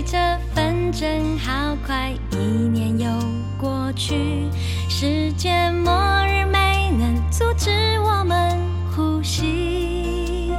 [0.00, 3.06] 追着分针，好快，一年又
[3.58, 4.48] 过去，
[4.88, 5.92] 世界末
[6.26, 7.70] 日没能阻止
[8.00, 8.58] 我们
[8.96, 10.54] 呼吸。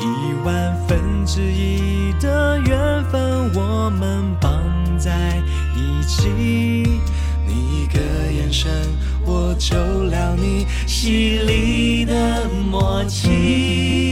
[0.00, 4.52] 一万分之一的缘分，我们绑
[4.96, 5.42] 在
[5.74, 6.28] 一起。
[7.48, 7.98] 你一个
[8.30, 8.70] 眼神，
[9.24, 14.07] 我就了你犀利的默契。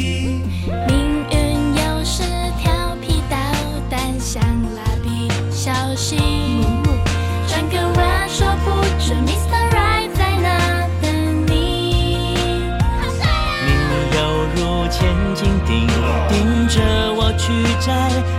[17.86, 18.35] 去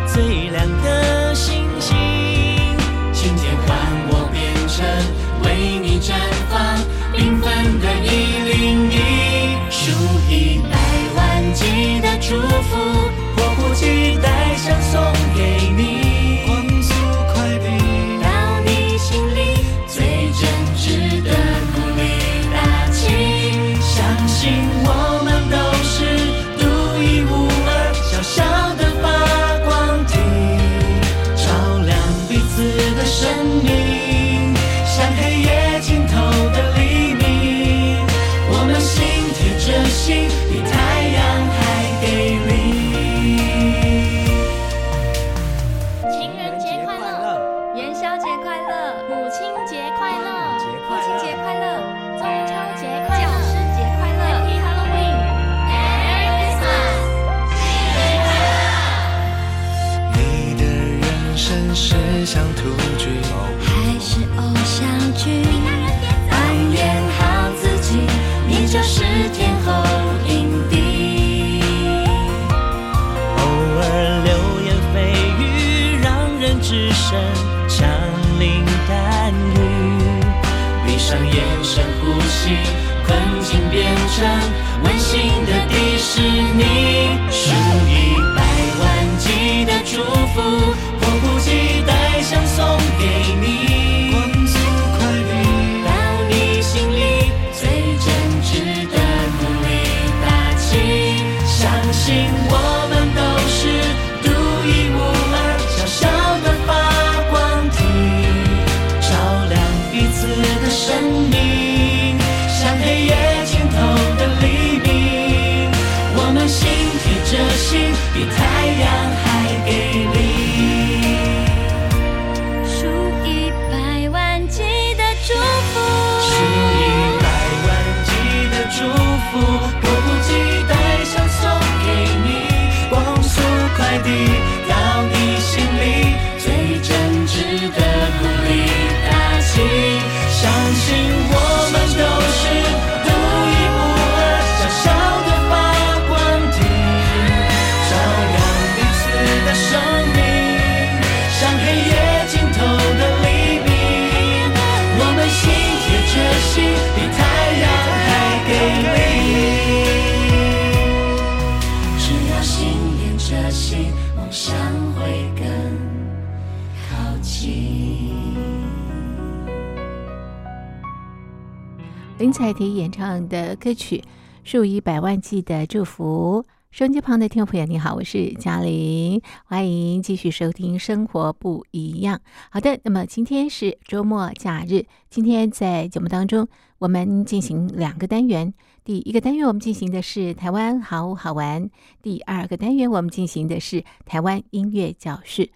[172.38, 173.98] 蔡婷演唱的歌曲
[174.44, 176.46] 《数以百万计的祝福》。
[176.70, 182.18] 收音机旁的听众朋友，你好，我是嘉玲，欢迎继续收听《生活不一样》。
[182.52, 186.48] 好的，那么今天是周末假日，今天在节目当中，
[186.78, 188.54] 我们进行两个单元。
[188.86, 191.68] 第一个单元我们进行的是台湾好好玩，
[192.04, 195.50] 第二个单元我们进行的是台湾音乐教室。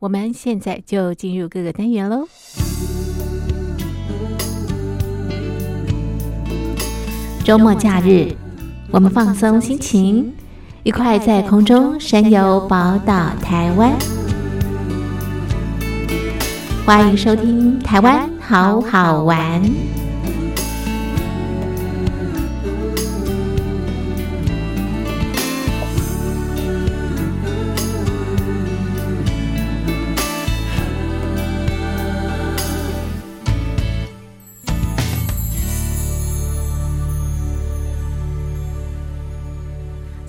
[0.00, 2.28] 我们现在就进入各个单元喽。
[7.46, 8.34] 周末假日，
[8.90, 10.32] 我们放松心情，
[10.82, 13.92] 一块在空中神游宝岛台湾。
[16.84, 19.62] 欢迎收听《台湾好好玩》。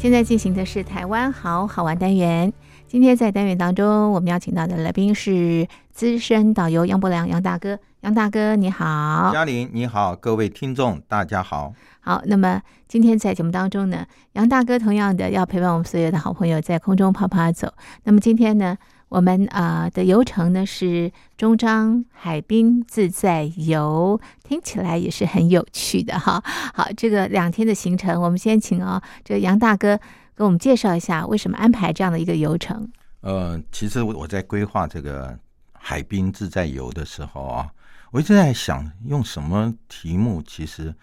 [0.08, 2.54] 现在进行的是台湾好好玩单元。
[2.88, 7.78] 今天在单元当中，我们邀请到的来宾是资深导游杨伯良杨大哥。
[8.00, 11.74] 杨大哥你好，嘉玲你好，各位听众大家好。
[12.00, 17.74] 好，那么今天在节目当中呢，杨大哥同样的要陪伴我们所有的好朋友在空中跑跑走。
[18.06, 18.78] 那么今天呢，
[19.10, 26.44] 我们啊、呃的游程呢是中章海滨自在游，听起来也是很有趣的哈。
[26.74, 29.98] 好，这个两天的行程，我们先请啊、这个杨大哥
[30.36, 32.92] 给我们介绍一下为什么安排这样的一个游程。
[33.22, 35.38] 呃，其实我我在规划这个
[35.74, 37.72] 海滨自在游的时候啊，
[38.12, 40.94] 我一直在想用什么题目其实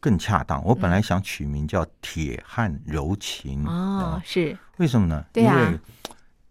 [0.00, 0.62] 更恰当。
[0.64, 5.24] 我本来想取名叫“铁汉柔情”哦，啊是为什么呢？
[5.32, 5.80] 对啊因为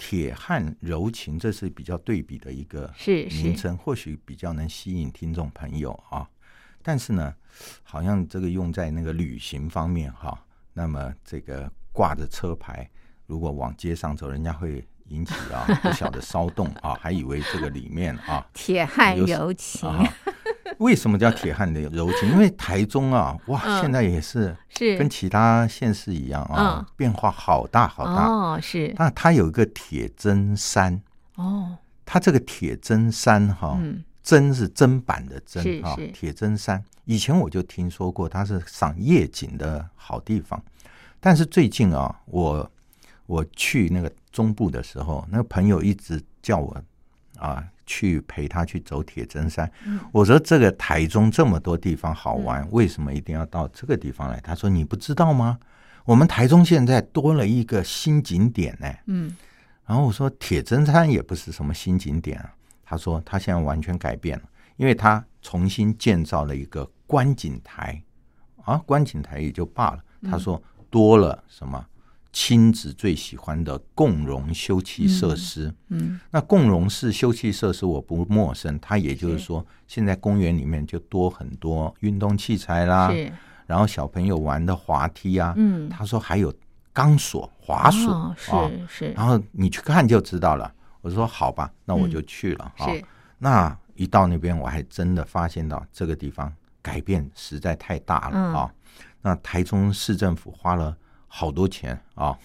[0.04, 2.92] 铁汉柔情这是比较对比的一个
[3.30, 6.28] 名称，或许比较能吸引听众朋友啊。
[6.82, 7.32] 但是呢，
[7.84, 10.44] 好像这个用在那个旅行方面哈，
[10.74, 12.90] 那么这个挂着车牌，
[13.28, 20.04] 如果往街上走，人家会引起啊不小的骚动啊，还以为这个里面啊 铁汉柔情啊，
[20.80, 22.30] 为什么叫铁汉的柔情？
[22.32, 28.28] 因为台中啊，哇，嗯现在也是是跟其他县市一样啊，嗯变化好大好大。
[28.28, 31.02] 哦，是那它有一个铁针山，
[31.36, 36.84] 哦，它这个铁针山哈，嗯砧是砧板的是砧啊是，铁砧山。
[37.06, 40.62] 以前我就听说过，它是赏夜景的好地方。
[41.20, 42.72] 但是最近啊，我
[43.26, 46.76] 我去那个中部的时候，那个朋友一直叫我
[47.38, 49.70] 啊去陪他去走铁砧山。
[50.14, 54.40] 我说这个台中这么多地方好玩，为什么一定要到这个地方来？
[54.40, 55.60] 他说你不知道吗？
[56.06, 59.36] 我们台中现在多了一个新景点呢、嗯。
[59.86, 62.56] 然后我说铁砧山也不是什么新景点啊，
[62.86, 64.46] 他说他现在完全改变了，
[64.78, 68.02] 因为他重新建造了一个观景台。
[68.64, 71.84] 啊，观景台也就罢了，他说多了什么
[72.34, 75.74] 亲子最喜欢的共融休憩设施。
[75.90, 79.46] 嗯那共融式休憩设施我不陌生，它也就是是。
[79.46, 83.32] 说，现在公园里面就多很多运动器材啦，是。
[83.68, 85.90] 然后小朋友玩的滑梯啊，嗯。
[85.90, 86.54] 他说还有
[86.94, 89.12] 钢索、滑索是是。
[89.12, 90.74] 然后你去看就知道了。
[91.02, 93.04] 我说好吧，那我就去了啊、是
[93.40, 98.54] 那一到那边，我还真的发现到这个地方改变实在太大了嗯。
[98.54, 98.74] 啊。
[99.22, 100.96] 那台中市政府花了
[101.34, 102.38] 好多钱啊，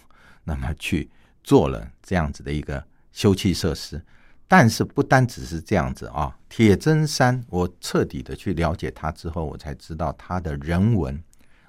[0.44, 1.10] 那么去
[1.42, 4.00] 做了这样子的一个休憩设施。
[4.48, 11.20] 但是不单只是这样子啊，铁砧山我彻底的去了解它之后，我才知道它的人文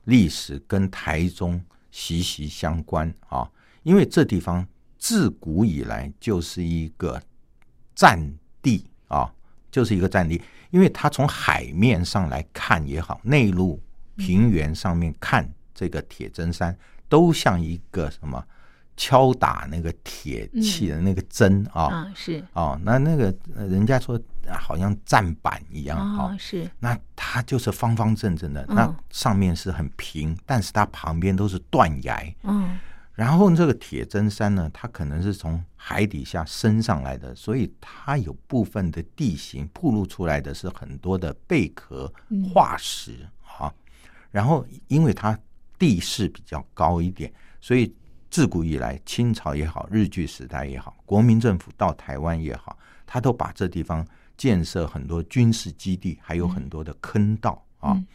[0.03, 1.59] 历史跟台中
[1.89, 3.50] 息息相关啊。
[3.81, 4.63] 因为这地方
[5.00, 7.19] 自古以来就是一个
[7.95, 8.31] 战
[8.62, 9.33] 地啊，
[9.71, 10.39] 就是一个战地。
[10.69, 13.81] 因为它从海面上来看也好，内陆
[14.17, 16.77] 平原上面看这个铁砧山，
[17.09, 18.43] 都像一个什么
[18.95, 21.83] 敲打那个铁器的那个针啊。
[21.83, 32.23] 啊是哦，那那个呃人家说啊好像站板一样哈、哦是那它就是方方正正的，嗯那上面是很平，但是它旁边都是断崖。
[32.43, 32.79] 嗯
[33.13, 43.73] 然后这个铁针山呢，它可能是从海底下升上来的，所以它有部分的地形暴露出来的是很多的贝壳嗯化石啊。
[44.29, 45.35] 然后因为它
[45.77, 47.31] 地势比较高一点，
[47.62, 47.93] 所以
[48.29, 54.05] 自古以来，清朝也好，日据时代也好，国民政府到台湾也好，他都把这地方
[54.36, 57.93] 建设很多军事基地，还有很多的坑道啊。
[57.93, 58.05] 嗯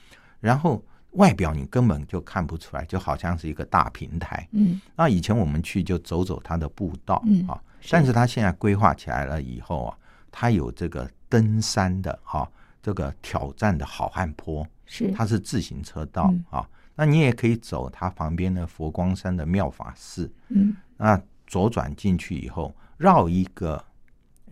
[0.41, 4.49] 然后外表你根本就看不出来，就好像是一个大平台。
[4.51, 9.97] 嗯那以前我们去就走走它的步道嗯啊，是但是它现在规划起来了以后啊，
[10.33, 12.49] 它有这个登山的啊，
[12.83, 16.69] 这个挑战的好汉坡，是它是自行车道嗯啊。
[16.95, 20.77] 那你也可以走它旁边的佛光山的妙法寺，嗯。
[20.97, 23.83] 那左转进去以后，绕一个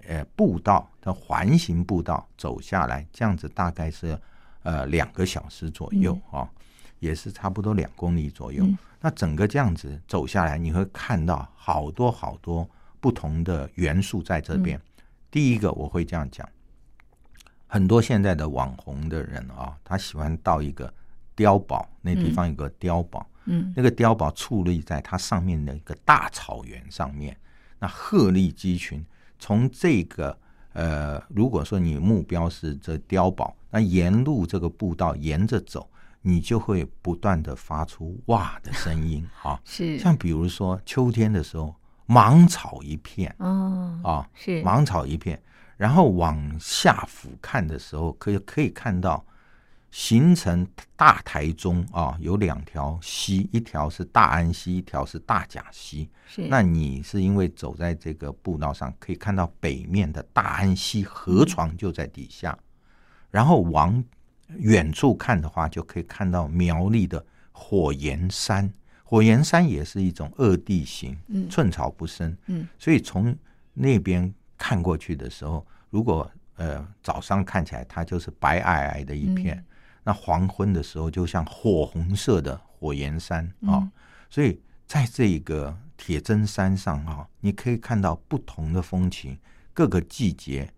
[0.06, 4.18] 呃步道的环形步道走下来，这样子大概是
[4.62, 6.48] 呃两个小时左右啊、
[6.98, 8.64] 也是差不多两公里左右。
[8.64, 8.76] 嗯。
[9.00, 12.68] 那整个这样子走下来，你会看到好多好多
[13.00, 14.78] 不同的元素在这边。
[15.30, 16.46] 第一个我会这样讲，
[17.66, 20.92] 很多现在的网红的人啊，他喜欢到一个
[21.40, 27.36] 碉堡，那地方有个碉堡，嗯那个碉堡矗立在它上面的一个大草原上面，
[27.78, 29.04] 那鹤立鸡群。
[29.38, 30.36] 从这个
[30.74, 35.88] 呃，如果说你目标是这碉堡，那沿路这个步道沿着走，
[36.20, 39.58] 你就会不断的发出哇的声音 啊。
[39.64, 45.40] 是像比如说秋天的时候，芒草一片哦啊，是芒草一片，
[45.78, 49.24] 然后往下俯瞰的时候，可以可以看到
[49.90, 56.08] 形成大台中啊，有两条溪，一条是大安溪，一条是大甲溪。
[56.26, 56.46] 是。
[56.48, 62.56] 那你是因为走在这个步道上，可以看到北面的大安溪河床就在底下，
[63.30, 64.02] 然后往
[64.56, 68.72] 远处看的话，就可以看到苗栗的火焰山。
[69.02, 71.48] 火焰山也是一种恶地形，嗯。
[71.50, 72.68] 寸草不生，嗯。
[72.78, 73.36] 所以从
[73.74, 79.64] 那边看过去的时候，如果呃早上看起来它就是白皑皑的一片，嗯
[80.10, 83.90] 那黄昏的时候就像火红色的火焰山啊、嗯
[84.28, 89.38] 所以在这个铁砧山上啊，你可以看到不同的风情，
[89.72, 90.68] 各个季节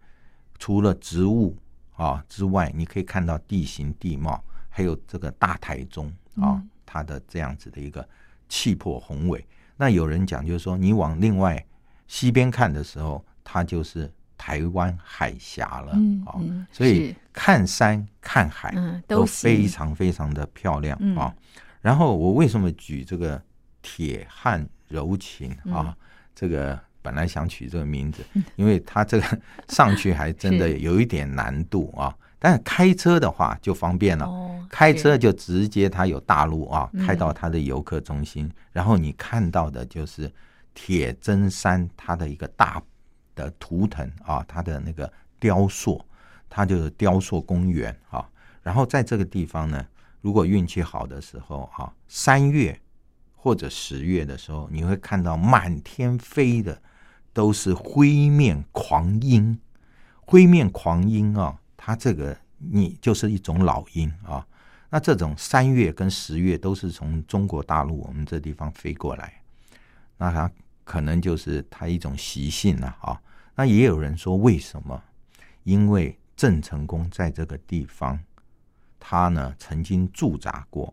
[0.59, 1.57] 除了植物
[1.97, 8.07] 啊之外，你可以看到地形地貌，还有这个大台中啊，嗯它的这样子的一个
[8.51, 9.47] 气魄宏伟。
[9.79, 11.65] 那有人讲，就是说你往另外
[12.07, 14.13] 西边看的时候，它就是
[14.43, 15.93] 台湾海峡了
[16.27, 16.35] 啊、
[16.73, 21.17] 所以看山看海，嗯都都非常非常的漂亮嗯。
[21.17, 21.33] 啊。
[21.81, 23.41] 然后我为什么举这个
[23.83, 25.97] 铁汉柔情啊，
[26.35, 28.25] 这个本来想取这个名字，
[28.57, 32.13] 因为它这个上去还真的 有一点难度啊。
[32.41, 40.29] 但是开车的话就方便了，哦，开车就直接它有大路啊，嗯开到它的游客中心，然后你看到的就是
[40.75, 42.83] 铁砧山它的一个大
[43.35, 46.05] 的图腾啊，它的那个雕塑，
[46.49, 48.29] 它就是雕塑公园啊。
[48.63, 49.85] 然后在这个地方呢，
[50.21, 52.79] 如果运气好的时候啊，三月
[53.35, 56.81] 或者十月的时候，你会看到满天飞的
[57.33, 59.59] 都是灰面狂鹰。
[60.25, 64.47] 灰面狂鹰啊，它这个你就是一种老鹰啊。
[64.89, 69.43] 那这种三月跟十月都是从中国大陆我们这地方飞过来，
[70.19, 70.51] 那它
[70.93, 73.19] 可能就是他一种习性了啊。
[73.55, 75.03] 那也有人说为什么？
[75.63, 78.21] 因为郑成功在这个地方，
[79.01, 80.93] 他呢曾经驻扎过，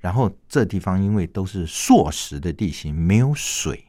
[0.00, 3.84] 然后这地方因为都是硕石的地形，没有水，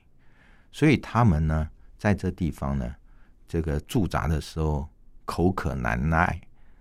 [0.72, 2.96] 所以他们呢在这地方呢，
[3.48, 4.88] 这个驻扎的时候
[5.25, 6.39] 口渴难耐，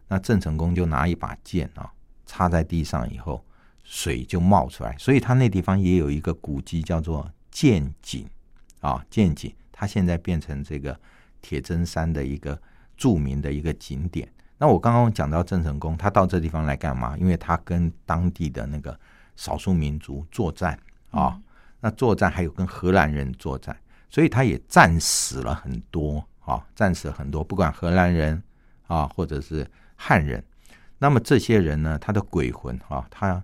[0.08, 1.90] 那郑成功就拿一把剑啊
[2.26, 3.42] 插在地上以后，
[3.82, 8.28] 水就冒出来，所以他那地方也有一个古迹叫做剑井
[8.80, 10.98] 啊，剑井，它现在变成这个
[11.40, 12.60] 铁针山的一个
[12.96, 14.28] 著名的一个景点。
[14.58, 17.16] 那我刚刚讲到郑成功，他到这地方来干嘛？
[17.16, 18.98] 因为他跟当地的那个
[19.36, 20.78] 少数民族作战
[21.12, 21.40] 啊，
[21.80, 23.76] 那作战还有跟荷兰人作战，
[24.10, 28.42] 所以他也战死了很多啊，战死了很多，不管荷兰人
[28.88, 30.44] 啊，或者是汉人。
[30.98, 33.40] 那么这些人呢，他的鬼魂啊，他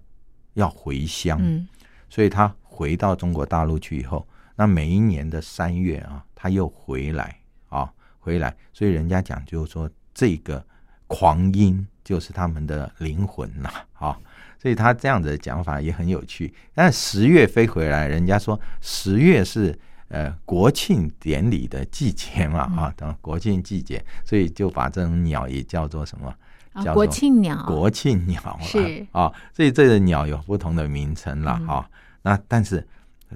[0.54, 1.68] 要回乡，嗯
[2.10, 10.64] 所以他回到中国大陆去以后，那每一年的三月啊，他又回来啊，回来，所以人家讲就是说这个
[11.06, 14.18] 狂鹰就是他们的灵魂呐、啊，
[14.58, 16.52] 所以他这样子的讲法也很有趣。
[16.74, 26.34] 但十月飞回来，人家说十月是呃国庆典礼的季节嘛啊，等国庆季节，所以就把这种鸟也叫做什么？
[26.82, 31.90] 叫国庆鸟国庆鸟啦是啊，所以这个鸟有不同的名称啦嗯啊。
[32.22, 32.84] 那但是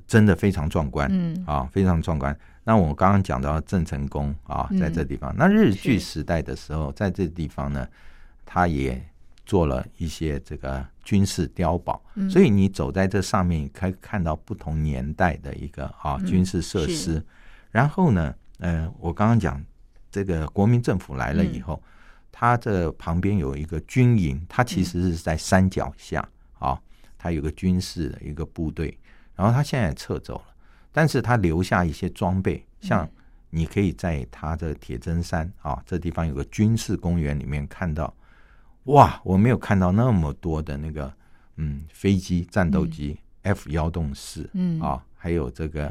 [0.06, 1.44] 真的非常壮观，嗯。
[1.46, 2.36] 啊，非常壮观。
[2.64, 4.78] 那我刚刚讲到郑成功啊，嗯。
[4.78, 7.86] 在这地方，那日据时代的时候，在这地方呢，
[8.44, 9.02] 他也
[9.46, 12.28] 做了一些这个军事碉堡，嗯。
[12.30, 16.94] 所以你走在这上面，可以看到不同年代的一个啊嗯军事设是。
[16.94, 17.26] 施。
[17.70, 19.62] 然后呢，呃，我刚刚讲
[20.10, 21.82] 这个国民政府来了嗯以后，
[22.32, 26.26] 它这旁边有一个军营，它其实是在山脚下
[26.58, 26.78] 啊，
[27.18, 28.96] 它有个军事的一个部队，
[29.38, 30.54] 然后他现在也撤走了，
[30.90, 33.08] 但是他留下一些装备，像
[33.50, 38.12] 你可以在他的铁砧山啊这地方有个军事公园里面看到，
[38.84, 41.12] 哇，我没有看到那么多的那个
[41.56, 44.80] 嗯飞机战斗机、F 幺洞四嗯。
[44.80, 45.90] 啊，还有这个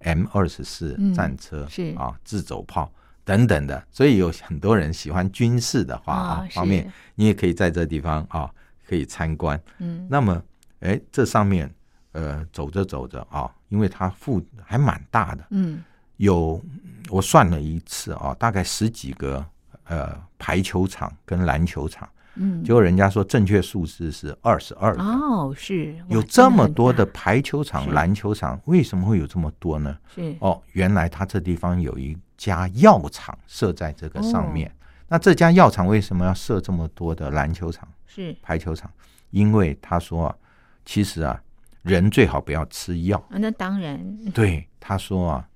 [0.00, 1.94] M 二十四嗯战车、是。
[1.96, 2.92] 啊自走炮
[3.24, 8.52] 等等的，所以有很多人喜欢军事的话啊方面，你也可以在这地方啊
[8.86, 9.60] 可以参观。
[9.78, 10.06] 嗯。
[10.10, 10.42] 那么，
[10.80, 11.72] 哎，这上面
[12.12, 15.82] 呃走着走着啊，因为它腹还蛮大的，嗯
[16.18, 16.60] 有
[17.10, 19.44] 我算了一次啊，大概十几个
[19.84, 25.02] 呃排球场跟篮球场，嗯，结果人家说正确数字是二十二个。
[25.02, 29.98] 哦是有这么多的排球场、篮球场，为什么会有这么多呢？
[30.14, 34.72] 是哦，原来他这地方有一家药厂设在这个上哦面。
[35.08, 38.90] 那这家药厂为什么要设这么多的篮球场、是排球场？
[39.30, 40.36] 因为他说啊，
[40.84, 41.42] 其实啊，
[41.82, 43.18] 人最好不要吃药。
[43.30, 43.98] 啊那当然
[44.34, 45.48] 对，他说啊，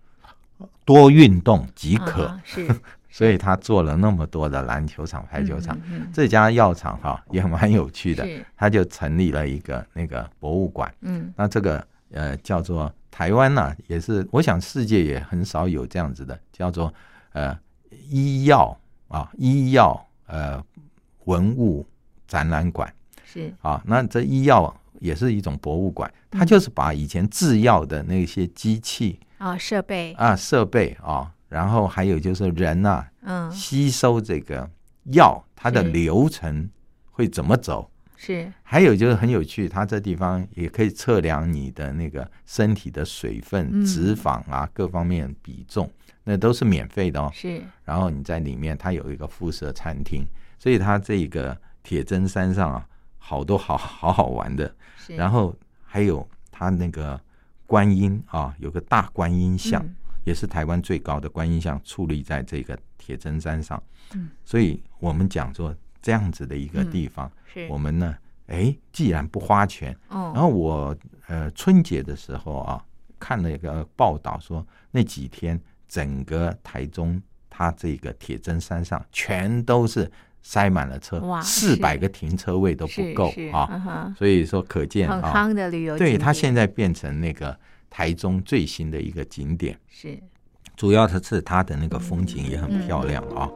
[0.85, 2.27] 多运动即可。
[2.27, 2.69] 啊 是
[3.09, 5.75] 所以他做了那么多的篮球场、排球场。
[5.87, 10.93] 嗯嗯这家药厂哈、也蛮有趣的，他就成立了一个那个博物馆。
[11.01, 16.93] 嗯那这个呃叫做台湾呐、也是我想世界也很少有这样子的，叫做
[17.33, 17.59] 呃
[18.11, 20.63] 医药啊医药呃
[21.25, 21.87] 文物
[22.29, 22.93] 展览馆
[23.25, 23.83] 是啊。
[23.87, 30.13] 那这医药也是一种博物馆，它嗯就是把以前制药的那些机器啊设备。
[30.15, 33.51] 啊设备啊，然后还有就是人呐、嗯。
[33.51, 34.69] 吸收这个
[35.13, 36.69] 药，它的流程
[37.11, 37.91] 会怎么走？
[38.17, 38.51] 是。
[38.63, 43.85] 还有就是很有趣，它这地方也可以测量你的那个身体的水分、嗯。
[43.85, 45.91] 脂肪啊各方面比重，
[46.25, 47.31] 那都是免费的哦。
[47.35, 47.63] 是。
[47.85, 50.27] 然后你在里面，它有一个附设餐厅，
[50.59, 52.89] 所以它这个铁针山上啊，
[53.27, 54.73] 好多好好好玩的。
[54.97, 55.17] 是。
[55.17, 57.21] 然后还有他那个
[57.67, 59.85] 观音啊有个大观音像
[60.25, 63.83] 也是台湾最高的观音像矗立在这个铁针山上。
[64.15, 64.31] 嗯。
[64.45, 67.67] 所以我们讲说这样子的一个地方是。
[67.69, 70.31] 我们呢哎既然不花钱哦。
[70.33, 72.81] 然后我呃春节的时候啊
[73.19, 80.09] 看了一个报道说那几天整个台中它这个铁针山上全都是
[80.49, 85.51] 塞满了车四百个停车位都不够啊所以说可见啊
[85.99, 87.59] 对它现在变成那个
[87.91, 89.77] 台中最新的一个景点。
[89.91, 90.17] 是。
[90.77, 93.51] 主要的是它的那个风景也很漂亮啊。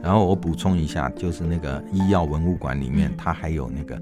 [0.00, 4.00] 然后我补充一下就是那个医药文物馆里面它还有那个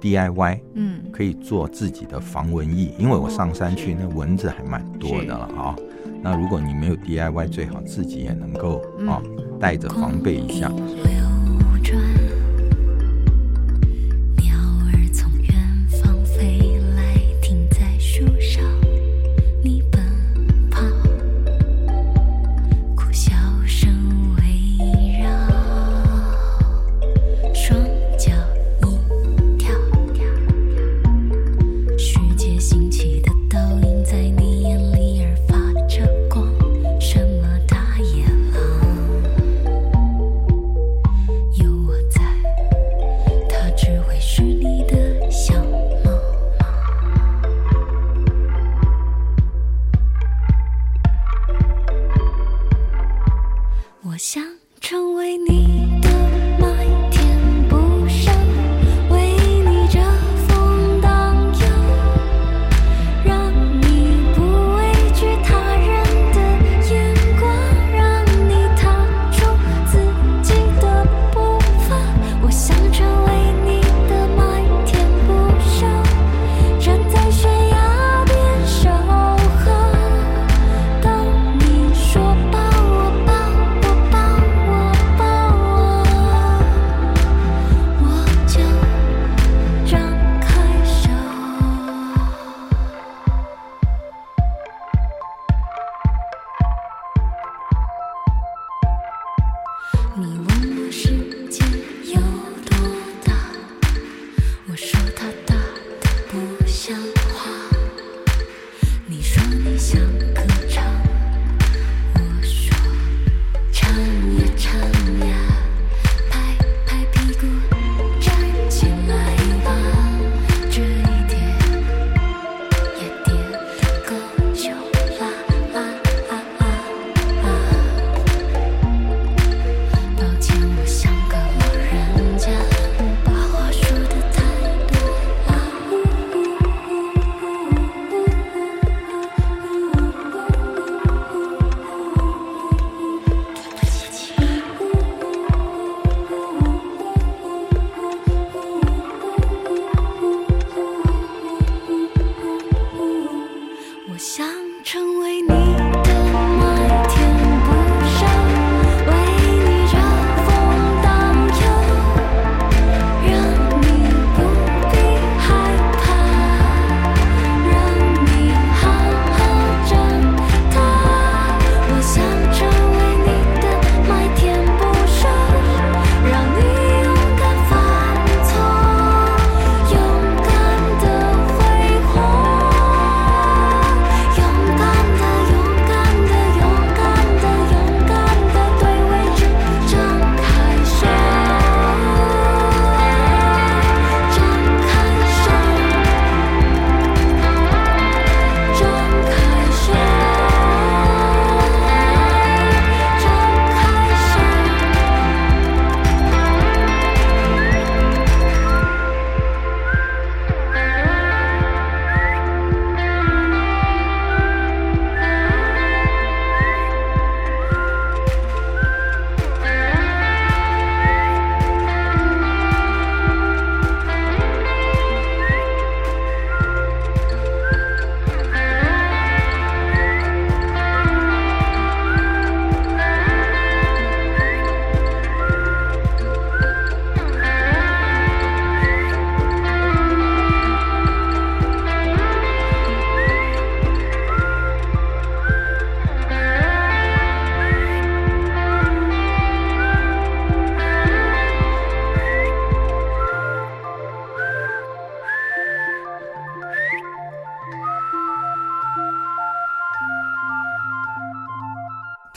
[0.00, 1.10] diy 嗯。
[1.10, 5.74] 可以做自己的防蚊液因为我上山去那蚊子还蛮多的了啊。
[6.22, 9.20] 那如果你没有 diy 最好自己也能够啊
[9.58, 10.70] 带着防备一下。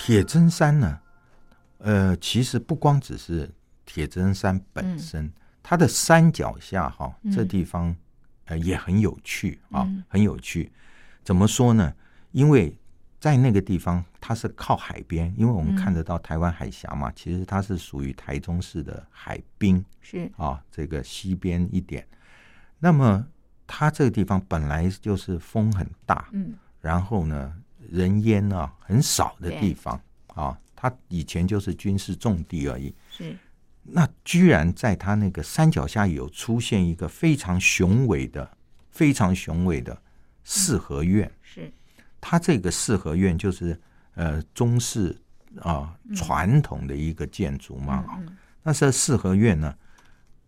[0.05, 0.99] 铁砧山呢？
[1.79, 3.49] 呃，其实不光只是
[3.87, 7.95] 铁砧山本身，它的山脚下哈，这地方
[8.43, 10.71] 呃也很有趣啊，很有趣。
[11.23, 11.91] 怎么说呢？
[12.33, 12.77] 因为
[13.19, 22.07] 在那个地方它是靠海边，因为我们看得到台湾海峡嘛，其实它是属于台中市的海滨是啊，这个西边一点。
[22.77, 23.25] 那么
[23.65, 27.55] 它这个地方本来就是风很大，嗯，然后呢？
[27.91, 32.93] 人烟啊很少的地方啊，它以前就是军事重地而已。
[33.09, 33.35] 是
[33.83, 38.49] 那居然在它那个山脚下有出现一个非常雄伟的、
[38.91, 39.95] 非常雄伟的
[40.43, 41.31] 四合院。
[41.41, 41.71] 是
[42.19, 43.79] 它这个四合院就是
[44.15, 45.15] 呃中式
[45.61, 48.03] 啊传统的一个建筑嘛。
[48.17, 49.75] 嗯那这四合院呢，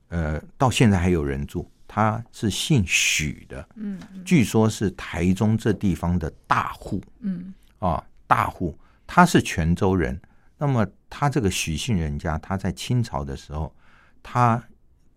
[0.08, 10.20] 呃，到现在还有人住，他是姓许的，嗯据说是台中这地方的大户嗯啊，大户，他是泉州人。
[10.60, 13.74] 那么他这个许姓人家，他在清朝的时候，
[14.22, 14.64] 他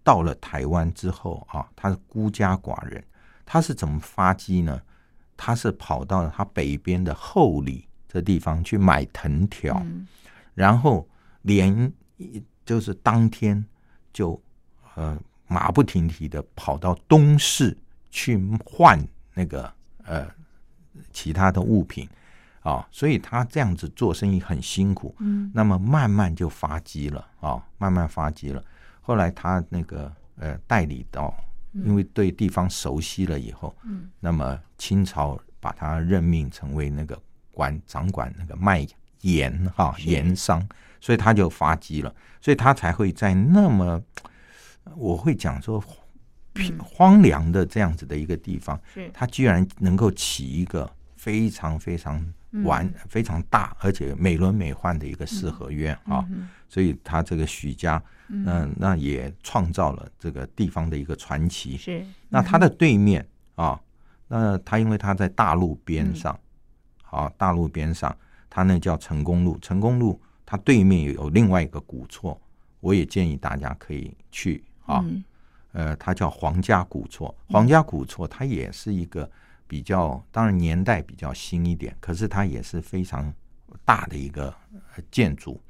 [0.03, 3.05] 到了台湾之后啊，他是孤家寡人，
[3.45, 4.81] 他是怎么发迹呢？
[5.37, 10.09] 他是跑到他北边的后里这地方去买藤条，嗯
[10.55, 11.07] 然后
[11.43, 11.93] 连
[12.65, 13.63] 就是当天
[14.15, 14.43] 就
[14.95, 15.19] 呃
[15.51, 17.77] 马不停蹄的跑到东市
[18.09, 18.97] 去换
[19.35, 19.71] 那个
[20.05, 20.25] 呃
[21.13, 22.09] 其他的物品
[22.61, 25.51] 啊，所以他这样子做生意很辛苦，嗯。
[25.53, 28.63] 那么慢慢就发迹了啊，慢慢发迹了。
[29.01, 31.35] 后来他那个呃代理到，
[31.73, 34.09] 因为对地方熟悉了以后，嗯。
[34.21, 38.87] 那么清朝把他任命成为那个管掌管那个卖
[39.23, 40.09] 盐哈是。
[40.09, 40.65] 盐商，
[41.01, 44.01] 所以他就发迹了，所以他才会在那么
[44.97, 45.83] 我会讲说
[46.53, 49.11] 偏荒凉的这样子的一个地方，是。
[49.15, 52.25] 他居然能够起一个非常非常
[52.65, 52.95] 完、嗯。
[53.09, 61.77] 非常大而且美轮美奂的一个四合院啊，嗯所以他这个许家，嗯、那也创造了这个地方的一个传奇。
[61.77, 62.05] 是。
[62.29, 63.81] 那他的对面啊，
[64.29, 66.39] 那他因为他在大路边上，
[67.13, 67.21] 嗯。
[67.21, 68.17] 啊，大路边上，
[68.49, 69.59] 他那叫成功路。
[69.61, 72.41] 成功路它对面有另外一个古厝，
[72.81, 75.01] 我也建议大家可以去啊。
[75.05, 75.25] 嗯
[75.73, 77.33] 呃，它叫皇家古厝。
[77.47, 79.31] 皇家古厝它也是一个
[79.69, 83.33] 比较，当然年代比较新一点，可是它也是非常
[83.85, 85.61] 大的一个呃建筑。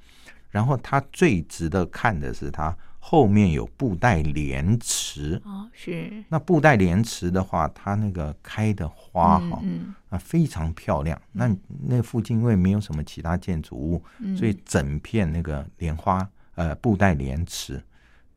[0.48, 5.38] 然后它最值得看的是它后面有布袋莲池。
[5.44, 11.20] 哦是那布袋莲池的话，它那个开的花哈、嗯啊非常漂亮。
[11.30, 11.54] 那
[11.86, 17.84] 那附近因为没有什么其他建筑物，嗯所以整片那个莲花呃布袋莲池，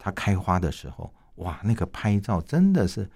[0.04, 3.10] 它开花的时候，哇，那个拍照真的是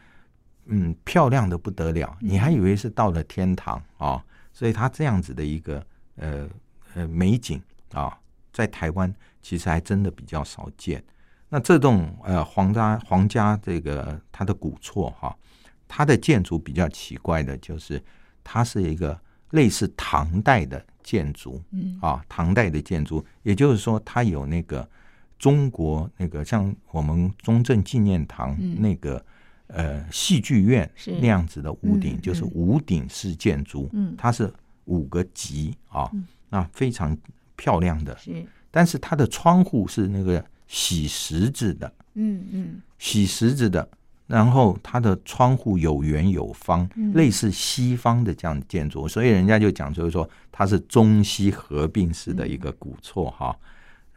[0.67, 4.23] 嗯漂亮的不得了，你还以为是到了天堂啊、
[4.53, 6.47] 所以它这样子的一个呃
[6.93, 8.17] 呃美景啊，
[8.53, 11.03] 在台湾其实还真的比较少见。
[11.49, 15.37] 那这栋呃皇家皇家这个它的古厝哈、
[15.89, 18.01] 它的建筑比较奇怪的就是
[18.45, 19.19] 它是一个
[19.49, 21.99] 类似唐代的建筑，嗯。
[22.01, 24.89] 啊，唐代的建筑，也就是说它有那个
[25.37, 28.81] 中国那个像我们中正纪念堂嗯。
[28.81, 29.23] 那个、
[29.67, 32.51] 呃戏剧院那样子的屋顶，嗯就是嗯。
[32.53, 34.15] 屋顶式建筑，嗯。
[34.17, 34.51] 它是
[34.85, 36.25] 五个级啊，嗯。
[36.49, 37.15] 那非常
[37.55, 38.45] 漂亮的，是。
[38.71, 42.81] 但是它的窗户是那个洗石子的，嗯嗯。
[42.97, 43.87] 洗石子的，
[44.25, 47.13] 然后它的窗户有圆有方，嗯。
[47.13, 53.55] 类似西方的这样的建筑，所以人家就讲就是说它是中西合并式的一个古厝哈。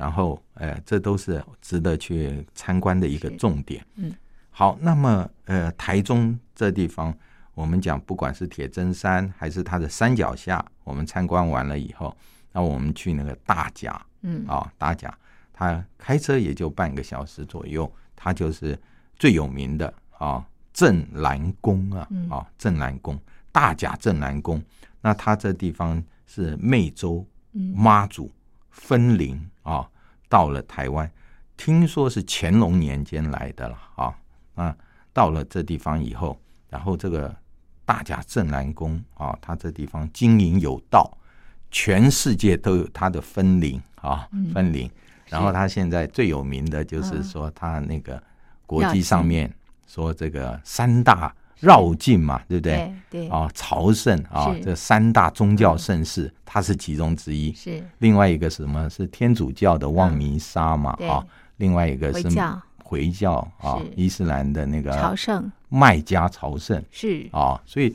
[0.00, 3.84] 然后，呃，这都是值得去参观的一个重点。
[3.96, 4.10] 嗯，
[4.48, 7.14] 好，那么呃，台中这地方，
[7.52, 12.16] 我们讲不管是铁砧山还是它的山脚下，我们参观完了以后，
[12.50, 14.42] 那我们去那个大甲，嗯。
[14.48, 15.14] 啊，大甲，
[15.52, 18.78] 它开车也就半个小时左右，它就是
[19.18, 22.26] 最有名的啊镇南宫啊嗯。
[22.30, 23.20] 啊镇南宫，
[23.52, 24.62] 大甲镇南宫。
[25.02, 27.74] 那它这地方是湄洲嗯。
[27.76, 28.32] 妈祖
[28.70, 29.88] 分灵啊，
[30.28, 31.10] 到了台湾，
[31.56, 34.14] 听说是乾隆年间来的了啊。
[34.54, 34.74] 那
[35.12, 37.34] 到了这地方以后，然后这个
[37.84, 41.16] 大甲镇澜宫啊，它这地方经营有道，
[41.70, 44.90] 全世界都有它的分灵啊嗯，分灵。
[45.28, 48.22] 然后它现在最有名的就是嗯说，它那个
[48.66, 49.52] 国际上面
[49.86, 52.92] 说这个三大绕境嘛，对不对？
[53.10, 53.28] 对对。
[53.28, 57.52] 啊，朝圣啊，这三大宗教盛事，它是其中之一。
[57.52, 57.82] 是。
[57.98, 58.88] 另外一个什么？
[58.90, 61.08] 是天主教的望弥撒嘛对。
[61.08, 61.24] 啊，
[61.58, 62.62] 另外一个是回教。
[62.82, 65.50] 回教啊，伊斯兰的那个朝圣。
[65.68, 66.82] 麦加朝圣。
[66.90, 67.28] 是。
[67.30, 67.94] 啊，所以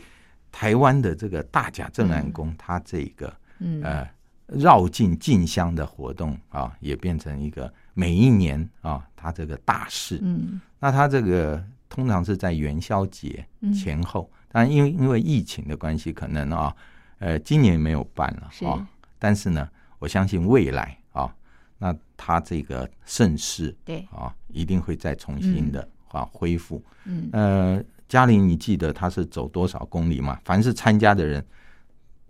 [0.52, 3.82] 台湾的这个大甲镇澜宫，它这个嗯。
[3.84, 4.08] 呃
[4.48, 10.20] 绕境进香的活动啊，也变成一个每一年啊，它这个大事。
[10.22, 10.62] 嗯。
[10.80, 11.60] 那它这个
[11.96, 13.72] 通常是在元宵节嗯。
[13.72, 16.76] 前后，当然因为因为疫情的关系，可能啊，
[17.20, 18.66] 呃，今年没有办了是。
[18.66, 18.86] 啊，
[19.18, 21.34] 但是呢，我相信未来啊，
[21.78, 26.84] 那他这个盛世对，啊，一定会再重新的啊恢复。
[27.06, 27.30] 嗯。
[27.32, 30.38] 呃，嘉玲，你记得他是走多少公里吗？
[30.44, 31.46] 凡是参加的人，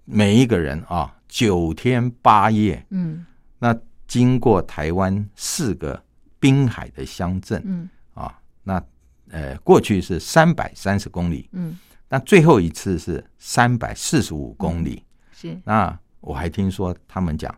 [0.05, 3.25] 每一个人啊，九天八夜，嗯。
[3.57, 3.75] 那
[4.05, 5.99] 经过台湾四个
[6.39, 7.89] 滨海的乡镇嗯
[9.29, 11.77] 呃，过去是三百三十公里，嗯，
[12.09, 15.03] 那最后一次是三百四十五公里。
[15.33, 17.53] 是那我还听说他们讲，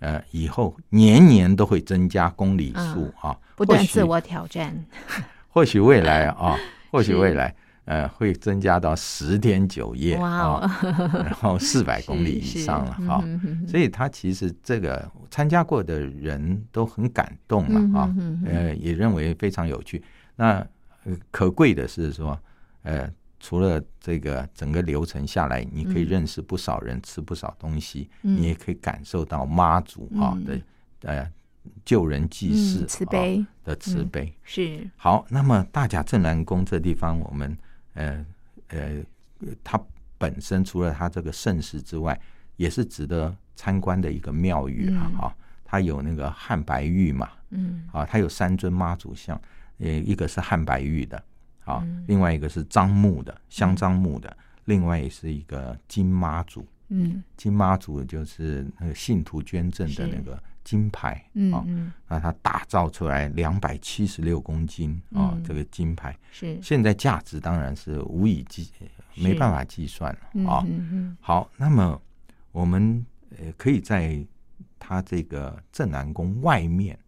[0.00, 4.74] 呃，以后年年都会增加公里数啊，不断自我挑战，
[5.48, 6.56] 或许未来啊，
[6.90, 7.54] 或许未来
[7.84, 13.24] 呃会增加到十天九夜哇啊，哦，然后四百公里以上了哈。
[13.68, 20.02] 所以他其实这个参加过的人都很感动了啊呃，也认为非常有趣。
[20.36, 20.66] 那呃
[21.30, 22.38] 可贵的是说，
[22.82, 28.36] 呃，除了这个整个流程下来，你可以嗯认识不少人，吃不少东西，嗯。
[28.36, 30.44] 你也可以感受到妈祖啊嗯。
[30.44, 30.60] 的
[31.02, 31.32] 呃
[31.84, 34.34] 救人济世嗯慈啊悲的慈嗯悲。
[34.42, 34.86] 是。
[34.96, 37.56] 好，那么大甲镇南宫这地方，我们
[37.94, 38.26] 呃
[38.68, 39.02] 呃，
[39.64, 39.80] 它
[40.18, 42.18] 本身除了它这个盛世之外，
[42.56, 45.10] 也是值得参观的一个庙宇啊。
[45.12, 45.16] 嗯。
[45.16, 47.88] 哈、它有那个汉白玉嘛，嗯。
[47.90, 49.40] 啊，它有三尊妈祖像，
[49.80, 51.16] 呃，一个是汉白玉的，
[51.64, 52.04] 啊，嗯。
[52.06, 56.66] 另外一个是樟木的，香樟木的，另外也是一个金妈祖。
[56.88, 57.22] 嗯。
[57.36, 61.12] 金妈祖就是那个信徒捐赠的那个金牌
[61.52, 61.64] 啊，嗯。
[61.66, 65.42] 嗯那它打造出来两百七十六公斤啊、嗯。
[65.42, 66.58] 这个金牌，是。
[66.62, 68.70] 现在价值当然是无以计，
[69.14, 70.64] 没办法计算嗯了啊。
[70.68, 72.00] 嗯嗯好，那么
[72.52, 73.04] 我们
[73.38, 74.22] 呃可以在
[74.78, 76.98] 它这个镇南宫外面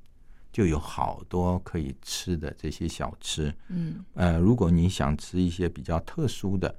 [0.52, 3.52] 就有好多可以吃的这些小吃。
[3.68, 4.04] 嗯。
[4.14, 6.72] 呃，如果你想吃一些比较特殊的，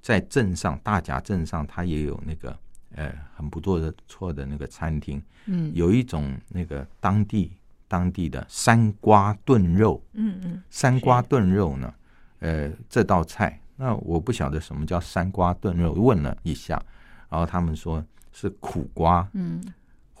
[0.00, 2.58] 在镇上大甲镇上，它也有那个
[2.94, 5.70] 呃很不错的错的那个餐厅，嗯。
[5.74, 7.52] 有一种那个当地
[7.86, 10.02] 当地的山瓜炖肉。
[10.14, 11.94] 嗯嗯山瓜炖肉呢，
[12.40, 16.82] 呃，这道菜，那我不晓得什么叫山瓜炖肉，问了一下，
[17.28, 19.62] 然后他们说是苦瓜、嗯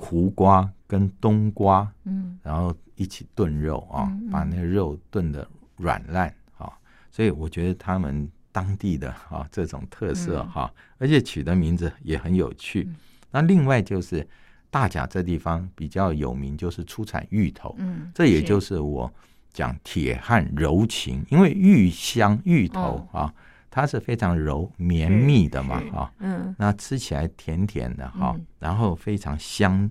[0.00, 2.38] 胡瓜跟冬瓜，嗯。
[2.42, 6.72] 然后一起炖肉啊，把那个肉炖的软烂啊，
[7.10, 10.50] 所以我觉得他们当地的啊这种特色嗯。
[10.50, 12.84] 哈、而且取的名字也很有趣。
[12.88, 12.96] 嗯。
[13.30, 14.26] 那另外就是
[14.70, 19.12] 大甲这地方比较有名，就是出产芋头，嗯，这也就是是我
[19.52, 23.34] 讲铁汉柔情，因为芋香芋头啊，
[23.70, 26.54] 它是非常柔绵密的嘛是啊，嗯。
[26.58, 28.46] 那吃起来甜甜的哈、嗯。
[28.58, 29.90] 然后非常香。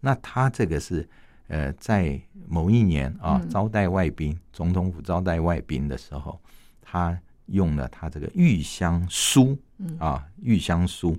[0.00, 1.08] 那它这个是
[1.48, 3.48] 呃，在某一年啊，嗯。
[3.48, 6.40] 招待外宾，总统府招待外宾的时候，
[6.82, 9.96] 他用了他这个玉香酥嗯。
[9.98, 11.16] 啊，玉香酥，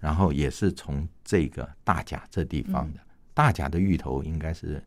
[0.00, 2.94] 然后也是从这个大甲这地方嗯。
[2.94, 3.00] 的。
[3.34, 4.82] 大甲的芋头应该是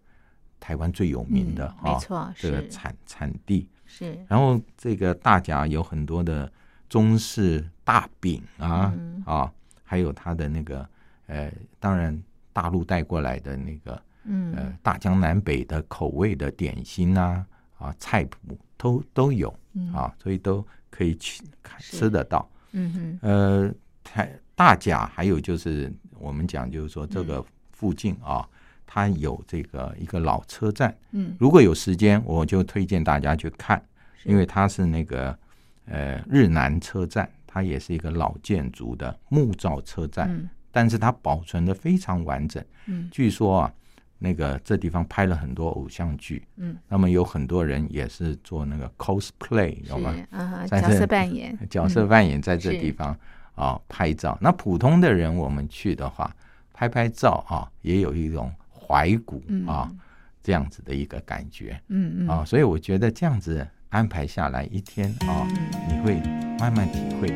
[0.60, 3.68] 台湾最有名的嗯啊，没错这个产产地。
[3.98, 4.26] 是。
[4.28, 6.52] 然后这个大甲有很多的
[6.90, 9.24] 中式大饼啊、嗯。
[9.26, 9.50] 啊，
[9.84, 10.88] 还有它的那个
[11.28, 17.46] 呃，当然大陆带过来的那个呃嗯大江南北的口味的点心啊
[17.78, 19.94] 啊菜谱都都有嗯。
[19.94, 22.50] 啊，所以都可以去看吃得到。
[22.72, 23.20] 嗯哼。
[23.22, 28.48] 呃，台大甲还有就是我们讲就是说这个附近啊，
[28.96, 31.36] 它有这个一个老车站，嗯。
[31.38, 33.84] 如果有时间，我就推荐大家去看，
[34.24, 35.38] 因为它是那个
[35.86, 40.50] 呃日南车站，它也是一个老建筑的木造车站，嗯。
[40.72, 42.64] 但是它保存的非常完整。
[42.86, 43.10] 嗯。
[43.12, 43.74] 据说啊，
[44.18, 46.78] 那个这地方拍了很多偶像剧，嗯。
[46.88, 50.16] 那么有很多人也是做那个 cosplay，是有吗？
[50.32, 51.58] 啊角色扮演。
[51.70, 53.14] 角色嗯扮演在这地方
[53.56, 54.38] 啊拍照。
[54.40, 56.34] 那普通的人我们去的话，
[56.72, 58.50] 拍拍照啊，也有一种
[58.88, 60.00] 怀古啊、嗯
[60.44, 61.76] 这样子的一个感觉。
[61.88, 65.48] 嗯嗯啊，所以我觉得这样子安排下来一天啊，
[65.90, 66.22] 你会
[66.60, 67.30] 慢慢体会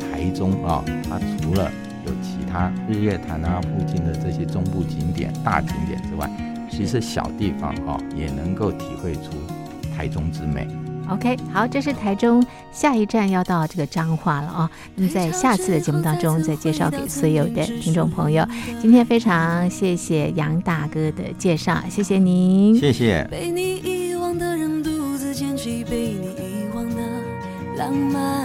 [0.00, 1.70] 台中啊，它除了
[2.04, 6.28] 有其他日月潭啊附近的这些中部景点、大景点之外，
[6.68, 9.30] 其实小地方啊也能够体会出
[9.94, 10.66] 台中之美。
[11.08, 14.70] OK，好，这是台中下一站要到这个彰化了啊。
[14.96, 18.46] 那么在下次的节目当中，再介绍给所有的听众朋友。
[18.80, 22.76] 今天非常谢谢杨大哥的介绍，谢谢您。
[22.78, 23.26] 谢谢。
[23.30, 27.02] 被你遗忘的人独自捡起被你遗忘的
[27.76, 28.44] 浪漫，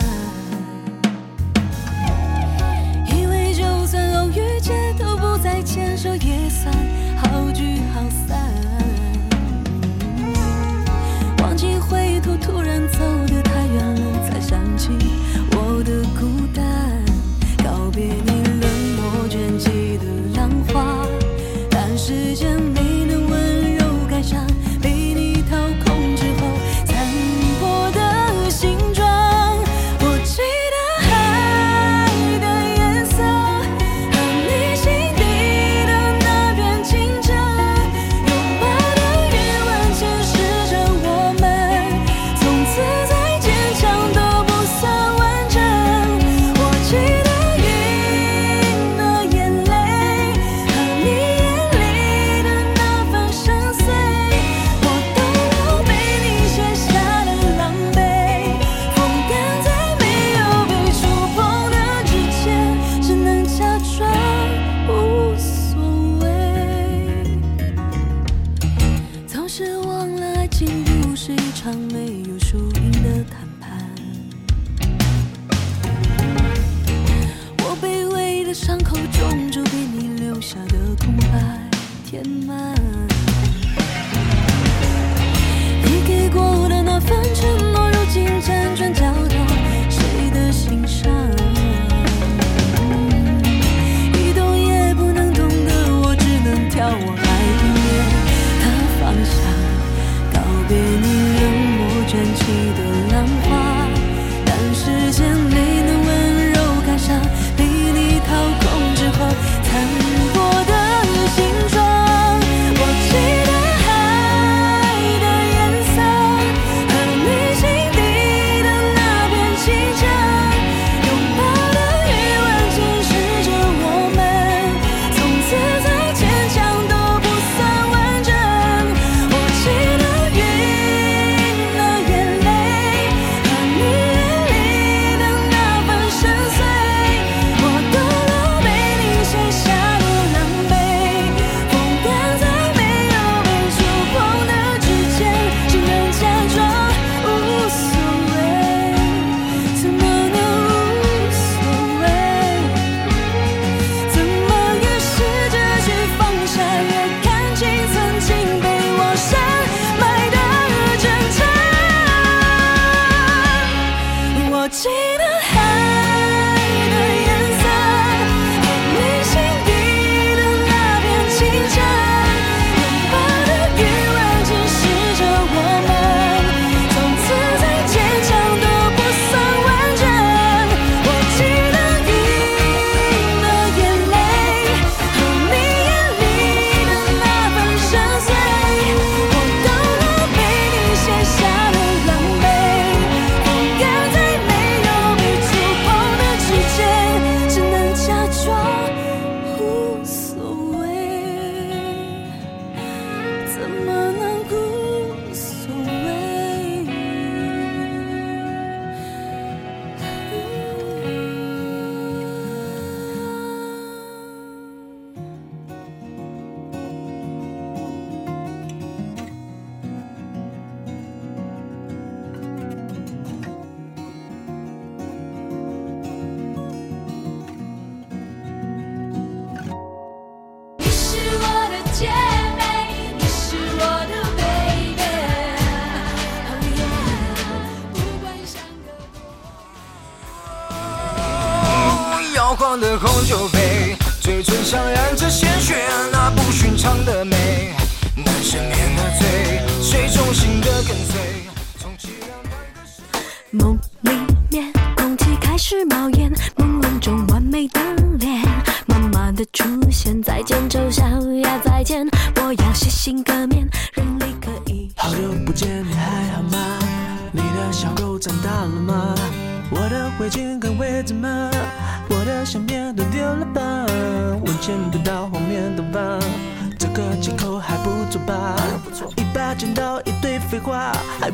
[3.07, 6.71] 以为就算偶遇街头不再牵手也算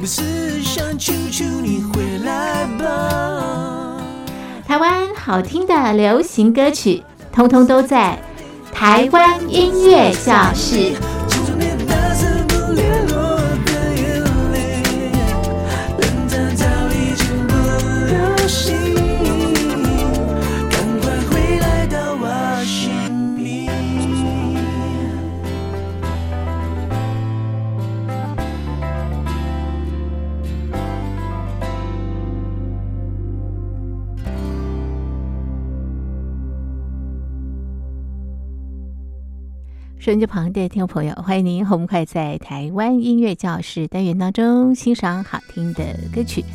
[0.05, 4.01] 想求求你回来吧。
[4.67, 8.19] 台湾好听的流行歌曲通通都在
[8.71, 11.16] 台湾音乐教室。
[40.07, 45.83] 收音机旁的听众朋友，欢迎您和我们快在台湾音乐教室单元当中欣赏好听的
[46.15, 46.45] 歌曲。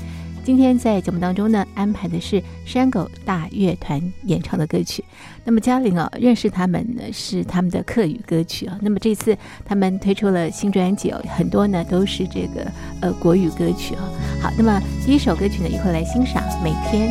[0.42, 5.04] 今天在节目当中呢，安排的是山狗大乐团演唱的歌曲。
[5.44, 8.78] 那么嘉玲啊，认识他们呢是他们的客语歌曲啊。
[8.80, 9.36] 那么这次
[9.66, 12.66] 他们推出了新专辑哦，很多呢都是这个
[13.02, 14.08] 呃国语歌曲啊。
[14.40, 17.10] 好，那么第一首歌曲呢，一会来欣赏《每天》。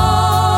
[0.00, 0.49] all.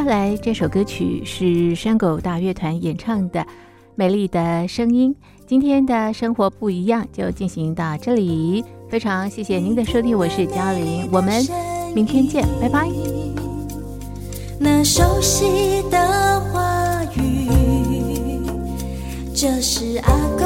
[0.00, 3.40] 接下来这首歌曲是山狗大乐团演唱的
[3.94, 5.14] 《美丽的声音》。
[5.46, 8.64] 今天的生活不一样，就进行到这里。
[8.88, 11.46] 非常谢谢您的收听，我是嘉玲，我们
[11.94, 12.88] 明天见，拜拜。
[14.58, 18.40] 那熟悉的话语，
[19.34, 20.39] 这是阿公阿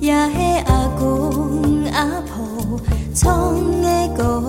[0.00, 2.80] 也是阿公阿婆
[3.14, 4.39] 创的歌